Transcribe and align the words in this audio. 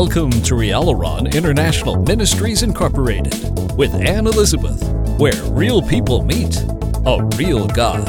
Welcome 0.00 0.30
to 0.30 0.54
Rialaron 0.54 1.30
International 1.34 2.02
Ministries 2.04 2.62
Incorporated 2.62 3.34
with 3.76 3.92
Anne 3.96 4.26
Elizabeth, 4.26 4.82
where 5.18 5.34
real 5.50 5.82
people 5.82 6.24
meet 6.24 6.56
a 7.04 7.22
real 7.36 7.68
God. 7.68 8.06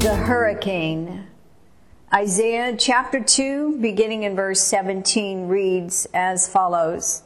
The 0.00 0.16
hurricane. 0.16 1.26
Isaiah 2.14 2.74
chapter 2.74 3.22
2, 3.22 3.76
beginning 3.78 4.22
in 4.22 4.34
verse 4.34 4.62
17, 4.62 5.48
reads 5.48 6.08
as 6.14 6.48
follows 6.48 7.24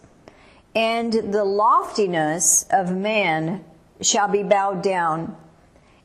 And 0.75 1.13
the 1.13 1.45
loftiness 1.45 2.67
of 2.73 2.91
man 2.91 3.65
shall 4.01 4.27
be 4.27 4.43
bowed 4.43 4.83
down, 4.83 5.37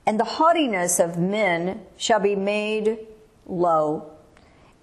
and 0.06 0.20
the 0.20 0.24
haughtiness 0.24 1.00
of 1.00 1.18
men 1.18 1.82
shall 1.98 2.20
be 2.20 2.36
made 2.36 3.00
low 3.48 4.12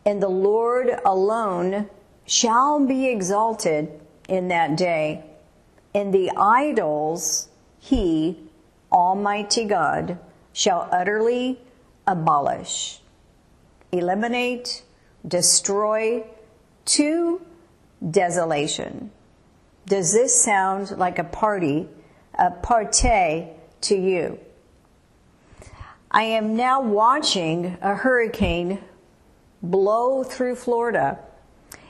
and 0.09 0.23
the 0.23 0.29
Lord 0.29 0.89
alone 1.05 1.91
shall 2.25 2.81
be 2.81 3.09
exalted 3.09 3.91
in 4.27 4.49
that 4.49 4.75
day, 4.75 5.23
and 5.95 6.15
the 6.15 6.31
idols 6.35 7.49
he, 7.79 8.39
Almighty 8.91 9.67
God, 9.67 10.19
shall 10.55 10.89
utterly 10.91 11.61
abolish, 12.07 13.01
eliminate, 13.93 14.83
destroy 15.27 16.25
to 16.87 17.43
desolation. 18.11 19.11
Does 19.85 20.15
this 20.15 20.43
sound 20.43 20.97
like 20.97 21.19
a 21.19 21.25
party, 21.25 21.87
a 22.39 22.51
partay 22.51 23.51
to 23.83 23.95
you? 23.95 24.39
I 26.11 26.23
am 26.23 26.57
now 26.57 26.81
watching 26.81 27.77
a 27.83 27.95
hurricane 27.95 28.83
blow 29.63 30.23
through 30.23 30.57
Florida. 30.57 31.19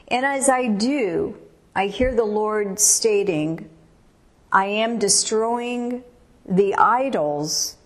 And 0.07 0.25
as 0.25 0.49
I 0.49 0.67
do, 0.67 1.37
I 1.75 1.87
hear 1.87 2.13
the 2.15 2.25
Lord 2.25 2.79
stating, 2.79 3.69
I 4.51 4.65
am 4.65 4.97
destroying 4.97 6.03
the 6.47 6.75
idols 6.75 7.77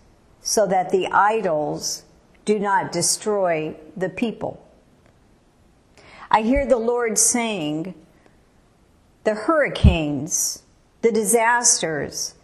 so 0.42 0.66
that 0.67 0.90
the 0.90 1.08
idols 1.08 2.03
do 2.45 2.59
not 2.59 2.92
destroy 2.92 3.75
the 3.95 4.09
people. 4.09 4.66
I 6.31 6.42
hear 6.42 6.66
the 6.66 6.78
Lord 6.78 7.18
saying, 7.18 7.94
the 9.23 9.36
hurricanes, 9.36 10.64
the 11.02 11.12
disasters, 11.12 12.36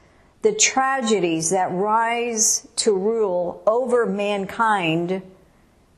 the 0.42 0.53
tragedies 0.53 1.50
that 1.50 1.72
rise 1.72 2.68
to 2.78 2.96
rule 2.96 3.62
over 3.66 4.06
mankind 4.06 5.22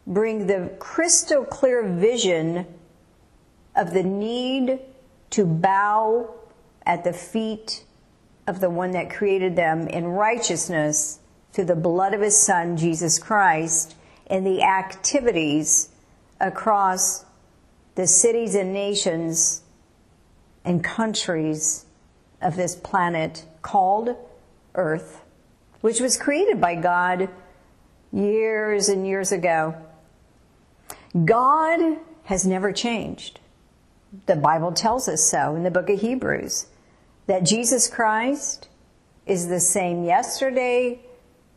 bring 0.07 0.47
the 0.47 0.71
crystal 0.79 1.45
clear 1.45 1.87
vision 1.87 2.65
of 3.75 3.93
the 3.93 4.03
need 4.03 4.79
to 5.31 5.45
bow 5.45 6.33
at 6.85 7.03
the 7.03 7.13
feet 7.13 7.83
of 8.47 8.59
the 8.59 8.69
one 8.69 8.91
that 8.91 9.09
created 9.09 9.55
them 9.55 9.87
in 9.87 10.05
righteousness 10.05 11.19
through 11.53 11.65
the 11.65 11.75
blood 11.75 12.13
of 12.13 12.21
his 12.21 12.37
son, 12.37 12.75
Jesus 12.77 13.19
Christ, 13.19 13.95
and 14.27 14.45
the 14.45 14.63
activities 14.63 15.89
across 16.39 17.25
the 17.95 18.07
cities 18.07 18.55
and 18.55 18.73
nations 18.73 19.61
and 20.63 20.83
countries 20.83 21.85
of 22.41 22.55
this 22.55 22.75
planet 22.75 23.45
called 23.61 24.15
Earth, 24.75 25.21
which 25.81 25.99
was 25.99 26.17
created 26.17 26.59
by 26.59 26.75
God 26.75 27.29
years 28.11 28.89
and 28.89 29.05
years 29.05 29.31
ago. 29.31 29.75
God 31.25 31.97
has 32.23 32.45
never 32.45 32.71
changed. 32.71 33.39
The 34.25 34.35
Bible 34.35 34.71
tells 34.71 35.07
us 35.07 35.23
so 35.23 35.55
in 35.55 35.63
the 35.63 35.71
book 35.71 35.89
of 35.89 35.99
Hebrews 35.99 36.67
that 37.27 37.43
Jesus 37.43 37.87
Christ 37.87 38.69
is 39.25 39.47
the 39.47 39.59
same 39.59 40.03
yesterday, 40.03 40.99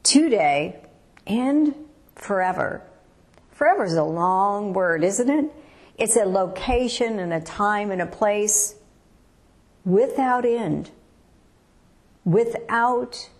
today, 0.02 0.80
and 1.26 1.74
forever. 2.14 2.82
Forever 3.52 3.84
is 3.84 3.94
a 3.94 4.04
long 4.04 4.72
word, 4.72 5.04
isn't 5.04 5.30
it? 5.30 5.52
It's 5.96 6.16
a 6.16 6.24
location 6.24 7.18
and 7.18 7.32
a 7.32 7.40
time 7.40 7.90
and 7.90 8.02
a 8.02 8.06
place 8.06 8.74
without 9.84 10.44
end. 10.44 10.90
Without 12.24 13.30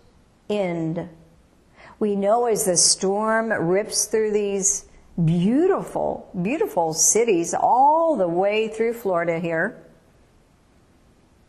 end. 0.49 1.09
We 1.99 2.15
know 2.15 2.45
as 2.45 2.65
the 2.65 2.77
storm 2.77 3.51
rips 3.51 4.05
through 4.05 4.31
these 4.31 4.85
beautiful, 5.23 6.29
beautiful 6.41 6.93
cities 6.93 7.53
all 7.53 8.15
the 8.17 8.27
way 8.27 8.67
through 8.67 8.93
Florida 8.93 9.39
here, 9.39 9.81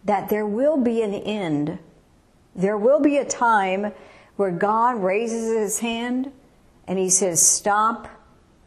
that 0.04 0.28
there 0.28 0.46
will 0.46 0.76
be 0.76 1.02
an 1.02 1.14
end. 1.14 1.78
There 2.54 2.76
will 2.76 3.00
be 3.00 3.16
a 3.16 3.24
time 3.24 3.92
where 4.36 4.52
God 4.52 5.02
raises 5.02 5.56
his 5.56 5.78
hand 5.80 6.30
and 6.86 6.98
he 6.98 7.10
says, 7.10 7.42
Stop 7.42 8.08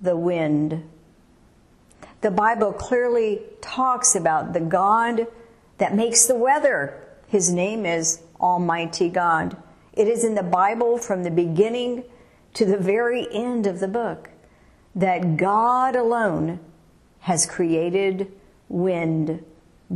the 0.01 0.17
wind. 0.17 0.83
The 2.21 2.31
Bible 2.31 2.73
clearly 2.73 3.41
talks 3.61 4.15
about 4.15 4.51
the 4.51 4.59
God 4.59 5.27
that 5.77 5.95
makes 5.95 6.25
the 6.25 6.35
weather. 6.35 7.07
His 7.27 7.51
name 7.51 7.85
is 7.85 8.21
Almighty 8.41 9.09
God. 9.09 9.55
It 9.93 10.09
is 10.09 10.25
in 10.25 10.35
the 10.35 10.43
Bible 10.43 10.97
from 10.97 11.23
the 11.23 11.31
beginning 11.31 12.03
to 12.55 12.65
the 12.65 12.77
very 12.77 13.27
end 13.33 13.65
of 13.65 13.79
the 13.79 13.87
book 13.87 14.29
that 14.95 15.37
God 15.37 15.95
alone 15.95 16.59
has 17.21 17.45
created 17.45 18.31
wind. 18.67 19.43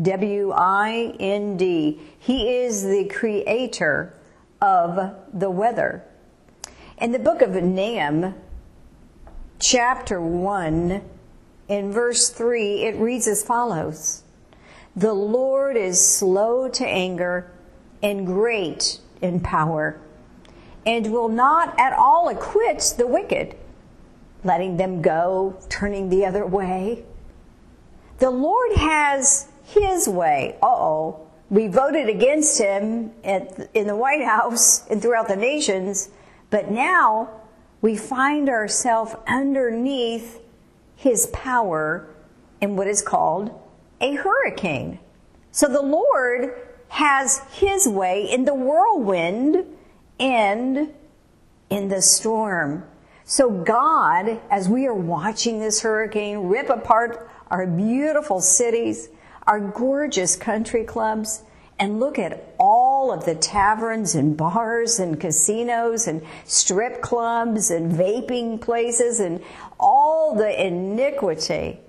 W 0.02 0.52
I 0.56 1.16
N 1.20 1.56
D. 1.56 2.00
He 2.18 2.56
is 2.56 2.84
the 2.84 3.06
creator 3.06 4.14
of 4.60 5.16
the 5.32 5.52
weather. 5.52 6.04
In 6.98 7.12
the 7.12 7.20
book 7.20 7.44
of 7.44 7.52
Nahum, 7.52 8.34
chapter 9.60 10.20
1, 10.20 11.02
in 11.68 11.92
verse 11.92 12.30
3, 12.30 12.84
it 12.84 12.96
reads 12.96 13.28
as 13.28 13.44
follows 13.44 14.24
The 14.96 15.14
Lord 15.14 15.78
is 15.78 16.06
slow 16.06 16.70
to 16.70 16.88
anger 16.88 17.52
and 18.02 18.26
great 18.26 19.00
in 19.22 19.40
power, 19.42 20.00
and 20.86 21.12
will 21.12 21.30
not 21.30 21.78
at 21.80 21.94
all 21.94 22.30
acquit 22.30 22.96
the 22.98 23.08
wicked 23.08 23.56
letting 24.44 24.78
them 24.78 25.02
go, 25.02 25.58
turning 25.70 26.10
the 26.10 26.26
other 26.26 26.46
way. 26.46 27.04
The 28.20 28.30
Lord 28.30 28.78
has 28.78 29.48
His 29.64 30.08
way. 30.08 30.58
Uh 30.62 30.68
oh. 30.68 31.20
We 31.50 31.68
voted 31.68 32.10
against 32.10 32.60
Him 32.60 33.12
at, 33.24 33.70
in 33.74 33.88
the 33.88 33.96
White 33.96 34.24
House 34.24 34.88
and 34.90 35.02
throughout 35.02 35.28
the 35.28 35.36
nations, 35.36 36.10
but 36.50 36.72
now 36.72 37.30
we 37.82 37.96
find 37.96 38.50
ourselves 38.50 39.16
underneath 39.28 40.40
His 40.96 41.28
power 41.28 42.08
in 42.62 42.76
what 42.76 42.88
is 42.88 43.02
called 43.02 43.52
a 44.00 44.16
hurricane. 44.16 45.00
So 45.52 45.68
the 45.68 45.82
Lord 45.82 46.56
has 46.88 47.42
His 47.52 47.88
way 47.88 48.24
in 48.24 48.46
the 48.46 48.54
whirlwind 48.56 49.66
and 50.20 50.94
in 51.70 51.90
the 51.90 52.02
storm. 52.02 52.86
So 53.26 53.50
God, 53.50 54.42
as 54.52 54.68
we 54.68 54.86
are 54.86 54.94
watching 54.94 55.60
this 55.60 55.82
hurricane 55.82 56.48
rip 56.48 56.70
apart 56.70 57.30
our 57.50 57.66
beautiful 57.66 58.42
cities, 58.42 59.10
our 59.48 59.60
gorgeous 59.60 60.36
country 60.36 60.84
clubs, 60.84 61.44
and 61.80 62.00
look 62.00 62.20
at 62.20 62.54
all 62.60 63.12
of 63.12 63.26
the 63.26 63.36
taverns 63.36 64.16
and 64.16 64.38
bars 64.38 65.00
and 65.00 65.20
casinos 65.20 66.08
and 66.08 66.22
strip 66.46 67.02
clubs 67.02 67.72
and 67.72 67.92
vaping 67.92 68.60
places 68.62 69.20
and 69.20 69.44
all 69.80 70.36
the 70.36 70.66
iniquity 70.66 71.80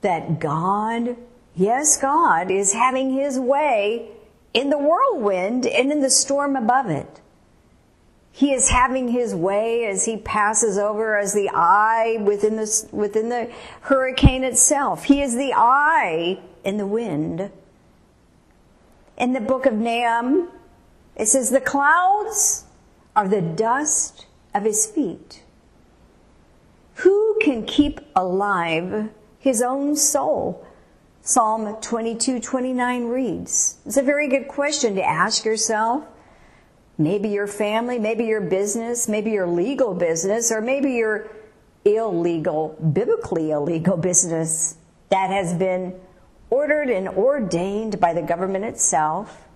that 0.00 0.40
God, 0.40 1.16
yes, 1.54 2.00
God 2.00 2.50
is 2.50 2.72
having 2.72 3.12
his 3.12 3.38
way 3.38 4.10
in 4.54 4.70
the 4.70 4.78
whirlwind 4.78 5.66
and 5.66 5.92
in 5.92 6.00
the 6.00 6.10
storm 6.10 6.56
above 6.56 6.88
it. 6.88 7.20
He 8.32 8.52
is 8.52 8.68
having 8.68 9.08
his 9.08 9.34
way 9.34 9.86
as 9.86 10.04
he 10.04 10.16
passes 10.16 10.78
over 10.78 11.16
as 11.16 11.34
the 11.34 11.50
eye 11.52 12.18
within 12.20 12.56
the, 12.56 12.88
within 12.92 13.28
the 13.28 13.50
hurricane 13.82 14.44
itself. 14.44 15.04
He 15.04 15.20
is 15.20 15.36
the 15.36 15.52
eye 15.54 16.38
in 16.64 16.76
the 16.76 16.86
wind. 16.86 17.50
In 19.18 19.32
the 19.32 19.40
book 19.40 19.66
of 19.66 19.74
Nahum, 19.74 20.48
it 21.16 21.26
says, 21.26 21.50
The 21.50 21.60
clouds 21.60 22.64
are 23.14 23.28
the 23.28 23.42
dust 23.42 24.26
of 24.54 24.64
his 24.64 24.86
feet. 24.86 25.42
Who 26.96 27.38
can 27.42 27.64
keep 27.64 28.00
alive 28.14 29.10
his 29.38 29.60
own 29.60 29.96
soul? 29.96 30.66
Psalm 31.22 31.76
22 31.80 32.40
29 32.40 33.04
reads. 33.08 33.76
It's 33.84 33.96
a 33.96 34.02
very 34.02 34.28
good 34.28 34.48
question 34.48 34.94
to 34.94 35.02
ask 35.02 35.44
yourself 35.44 36.04
maybe 37.00 37.30
your 37.30 37.46
family, 37.46 37.98
maybe 37.98 38.26
your 38.26 38.42
business, 38.42 39.08
maybe 39.08 39.30
your 39.30 39.46
legal 39.46 39.94
business, 39.94 40.52
or 40.52 40.60
maybe 40.60 40.92
your 40.92 41.30
illegal, 41.84 42.76
biblically 42.92 43.50
illegal 43.50 43.96
business 43.96 44.76
that 45.08 45.30
has 45.30 45.54
been 45.54 45.98
ordered 46.50 46.90
and 46.90 47.08
ordained 47.08 47.98
by 47.98 48.12
the 48.12 48.20
government 48.20 48.66
itself. 48.66 49.48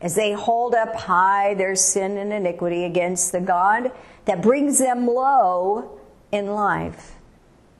As 0.00 0.14
they 0.14 0.32
hold 0.32 0.74
up 0.74 0.94
high 0.94 1.54
their 1.54 1.74
sin 1.74 2.18
and 2.18 2.32
iniquity 2.32 2.84
against 2.84 3.32
the 3.32 3.40
God 3.40 3.90
that 4.26 4.40
brings 4.40 4.78
them 4.78 5.06
low 5.08 5.98
in 6.30 6.46
life, 6.46 7.16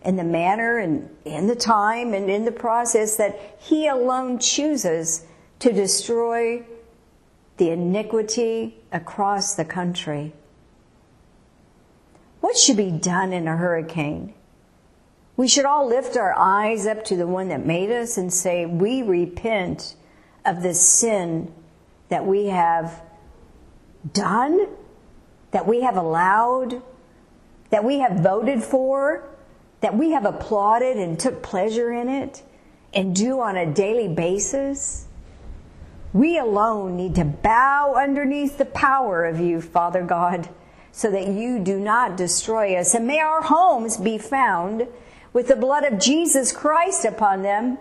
in 0.03 0.17
the 0.17 0.25
manner 0.25 0.79
and 0.79 1.09
in 1.25 1.47
the 1.47 1.55
time 1.55 2.13
and 2.13 2.29
in 2.29 2.45
the 2.45 2.53
process 2.53 3.17
that 3.17 3.57
He 3.61 3.87
alone 3.87 4.39
chooses 4.41 5.27
to 5.61 5.73
destroy 5.73 6.65
the 7.57 7.71
iniquity 7.71 8.77
across 8.93 9.55
the 9.55 9.65
country. 9.65 10.33
What 12.41 12.57
should 12.57 12.77
be 12.77 12.91
done 12.91 13.33
in 13.33 13.49
a 13.49 13.57
hurricane? 13.57 14.35
We 15.37 15.49
should 15.49 15.65
all 15.65 15.87
lift 15.87 16.17
our 16.17 16.35
eyes 16.37 16.87
up 16.87 17.05
to 17.07 17.17
the 17.17 17.27
one 17.27 17.49
that 17.49 17.65
made 17.65 17.91
us 17.91 18.17
and 18.17 18.33
say, 18.33 18.65
We 18.67 19.03
repent 19.03 19.97
of 20.45 20.63
the 20.63 20.75
sin 20.75 21.53
that 22.09 22.25
we 22.25 22.47
have 22.47 23.03
done, 24.13 24.69
that 25.51 25.67
we 25.67 25.83
have 25.83 25.97
allowed, 25.97 26.83
that 27.71 27.85
we 27.85 27.99
have 27.99 28.21
voted 28.21 28.63
for, 28.63 29.29
that 29.81 29.97
we 29.97 30.11
have 30.13 30.25
applauded 30.25 30.97
and 30.97 31.19
took 31.19 31.43
pleasure 31.43 31.93
in 31.93 32.09
it 32.09 32.43
and 32.95 33.15
do 33.15 33.41
on 33.41 33.57
a 33.57 33.67
daily 33.67 34.09
basis. 34.09 35.06
We 36.17 36.39
alone 36.39 36.97
need 36.97 37.15
to 37.17 37.27
bow 37.27 37.93
underneath 37.95 38.57
the 38.57 38.65
power 38.65 39.27
of 39.27 39.39
you, 39.39 39.61
Father 39.61 40.03
God, 40.03 40.49
so 40.91 41.11
that 41.11 41.29
you 41.29 41.59
do 41.59 41.79
not 41.79 42.17
destroy 42.17 42.75
us. 42.75 42.95
And 42.95 43.07
may 43.07 43.21
our 43.21 43.43
homes 43.43 43.99
be 43.99 44.17
found 44.17 44.89
with 45.35 45.49
the 45.49 45.57
blood 45.57 45.85
of 45.85 45.99
Jesus 45.99 46.53
Christ 46.53 47.05
upon 47.05 47.43
them 47.43 47.77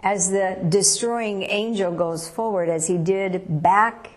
as 0.00 0.30
the 0.30 0.64
destroying 0.68 1.42
angel 1.42 1.90
goes 1.90 2.28
forward, 2.28 2.68
as 2.68 2.86
he 2.86 2.98
did 2.98 3.60
back 3.60 4.10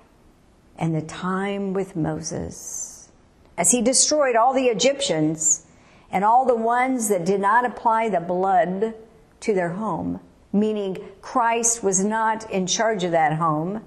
in 0.77 0.93
the 0.93 1.01
time 1.01 1.73
with 1.73 1.95
Moses. 1.95 3.09
As 3.57 3.71
he 3.71 3.81
destroyed 3.81 4.35
all 4.35 4.53
the 4.53 4.67
Egyptians 4.67 5.65
and 6.11 6.23
all 6.23 6.45
the 6.45 6.53
ones 6.53 7.07
that 7.07 7.25
did 7.25 7.41
not 7.41 7.65
apply 7.65 8.09
the 8.09 8.19
blood 8.19 8.93
to 9.39 9.55
their 9.55 9.69
home, 9.69 10.19
meaning 10.51 10.97
Christ 11.21 11.83
was 11.83 12.03
not 12.03 12.49
in 12.49 12.67
charge 12.67 13.03
of 13.03 13.11
that 13.11 13.33
home. 13.33 13.83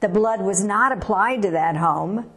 The 0.00 0.08
blood 0.08 0.42
was 0.42 0.64
not 0.64 0.92
applied 0.92 1.42
to 1.42 1.50
that 1.50 1.76
home. 1.76 2.30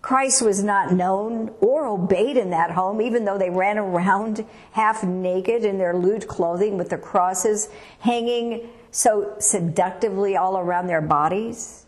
Christ 0.00 0.42
was 0.42 0.62
not 0.62 0.92
known 0.92 1.52
or 1.60 1.86
obeyed 1.86 2.36
in 2.36 2.50
that 2.50 2.70
home, 2.70 3.02
even 3.02 3.24
though 3.24 3.38
they 3.38 3.50
ran 3.50 3.78
around 3.78 4.46
half 4.72 5.04
naked 5.04 5.64
in 5.64 5.78
their 5.78 5.94
lewd 5.96 6.26
clothing 6.28 6.78
with 6.78 6.90
the 6.90 6.98
crosses 6.98 7.68
hanging 8.00 8.68
so 8.90 9.34
seductively 9.38 10.36
all 10.36 10.56
around 10.56 10.86
their 10.86 11.02
bodies. 11.02 11.84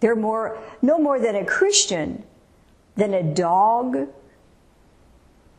They're 0.00 0.16
more, 0.16 0.58
no 0.80 0.98
more 0.98 1.20
than 1.20 1.36
a 1.36 1.44
Christian 1.44 2.24
than 2.96 3.12
a 3.14 3.22
dog 3.22 4.08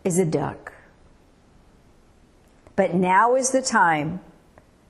is 0.03 0.17
a 0.17 0.25
duck. 0.25 0.73
But 2.75 2.93
now 2.93 3.35
is 3.35 3.51
the 3.51 3.61
time 3.61 4.21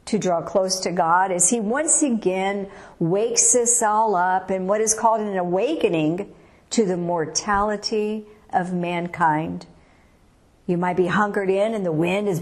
to 0.06 0.18
draw 0.18 0.42
close 0.42 0.80
to 0.82 0.92
God 0.92 1.32
as 1.32 1.50
He 1.50 1.60
once 1.60 2.02
again 2.02 2.70
wakes 3.00 3.56
us 3.56 3.82
all 3.82 4.16
up 4.16 4.52
in 4.52 4.68
what 4.68 4.82
is 4.82 4.94
called 4.94 5.22
an 5.22 5.38
awakening 5.38 6.34
to 6.72 6.86
the 6.86 6.98
mortality 6.98 8.26
of 8.52 8.74
mankind. 8.74 9.66
You 10.66 10.78
might 10.78 10.98
be 10.98 11.08
hunkered 11.08 11.50
in 11.50 11.74
and 11.74 11.86
the 11.86 11.92
wind 11.92 12.28
is 12.28 12.40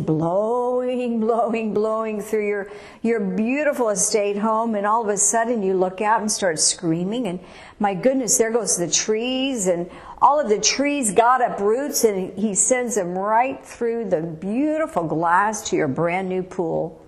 blowing, 0.95 1.19
blowing, 1.19 1.73
blowing 1.73 2.21
through 2.21 2.47
your, 2.47 2.71
your 3.01 3.19
beautiful 3.19 3.89
estate 3.89 4.37
home 4.37 4.75
and 4.75 4.85
all 4.85 5.01
of 5.01 5.09
a 5.09 5.17
sudden 5.17 5.63
you 5.63 5.73
look 5.73 6.01
out 6.01 6.21
and 6.21 6.31
start 6.31 6.59
screaming 6.59 7.27
and 7.27 7.39
my 7.79 7.93
goodness, 7.93 8.37
there 8.37 8.51
goes 8.51 8.77
the 8.77 8.89
trees 8.89 9.67
and 9.67 9.89
all 10.21 10.39
of 10.39 10.49
the 10.49 10.59
trees 10.59 11.13
got 11.13 11.41
up 11.41 11.59
roots 11.59 12.03
and 12.03 12.37
he 12.37 12.53
sends 12.53 12.95
them 12.95 13.17
right 13.17 13.65
through 13.65 14.09
the 14.09 14.21
beautiful 14.21 15.03
glass 15.03 15.69
to 15.69 15.75
your 15.75 15.87
brand 15.87 16.27
new 16.27 16.43
pool 16.43 17.01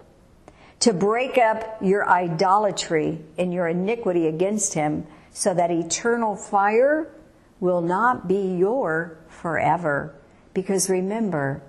to 0.80 0.94
break 0.94 1.38
up 1.38 1.78
your 1.82 2.08
idolatry 2.10 3.20
and 3.38 3.54
your 3.54 3.68
iniquity 3.68 4.28
against 4.28 4.74
him 4.74 5.06
so 5.32 5.54
that 5.54 5.70
eternal 5.72 6.36
fire 6.36 7.14
will 7.60 7.82
not 7.82 8.28
be 8.28 8.56
your 8.58 9.18
forever. 9.28 10.16
Because 10.54 10.90
remember, 10.90 11.62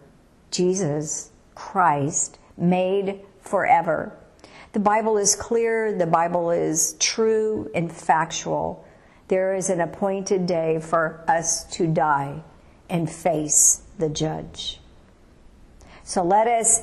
Jesus 0.50 1.31
Christ 1.54 2.38
made 2.56 3.20
forever. 3.40 4.16
The 4.72 4.80
Bible 4.80 5.18
is 5.18 5.36
clear, 5.36 5.96
the 5.96 6.06
Bible 6.06 6.50
is 6.50 6.94
true 6.98 7.70
and 7.74 7.92
factual. 7.92 8.84
There 9.28 9.54
is 9.54 9.70
an 9.70 9.80
appointed 9.80 10.46
day 10.46 10.80
for 10.80 11.24
us 11.28 11.64
to 11.72 11.86
die 11.86 12.42
and 12.88 13.10
face 13.10 13.82
the 13.98 14.08
judge. 14.08 14.80
So 16.04 16.22
let 16.22 16.46
us 16.46 16.82